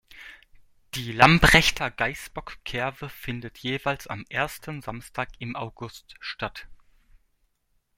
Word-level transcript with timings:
Die 0.95 1.11
Lambrechter 1.11 1.91
„Geißbock-Kerwe“ 1.91 3.07
findet 3.07 3.59
jeweils 3.59 4.07
am 4.07 4.25
ersten 4.29 4.81
Samstag 4.81 5.29
im 5.37 5.55
August 5.55 6.15
statt. 6.19 6.67